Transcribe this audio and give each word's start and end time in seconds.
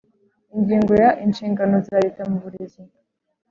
Ingingo 0.57 0.91
ya 1.01 1.09
Inshingano 1.25 1.75
za 1.87 1.97
Leta 2.03 2.21
mu 2.31 2.37
burezi 2.43 2.81